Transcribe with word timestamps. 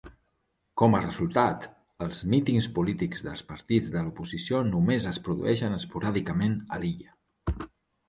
Com 0.81 0.95
a 0.95 1.01
resultat, 1.03 1.67
els 2.05 2.23
mítings 2.31 2.69
polítics 2.79 3.23
dels 3.29 3.45
partits 3.53 3.93
de 3.99 4.05
l'oposició 4.09 4.65
només 4.73 5.11
es 5.15 5.23
produeixen 5.29 5.81
esporàdicament 5.81 6.61
a 6.81 6.85
l'illa. 6.85 7.19